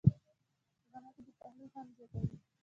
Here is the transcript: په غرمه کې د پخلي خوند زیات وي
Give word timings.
په 0.79 0.83
غرمه 0.91 1.11
کې 1.15 1.21
د 1.25 1.29
پخلي 1.39 1.65
خوند 1.71 1.89
زیات 1.95 2.11
وي 2.27 2.35